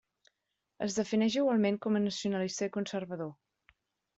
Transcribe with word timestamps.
Es 0.85 0.95
defineix 0.99 1.37
igualment 1.41 1.77
com 1.87 1.99
a 1.99 2.03
nacionalista 2.07 2.71
i 2.71 2.73
conservador. 2.79 3.31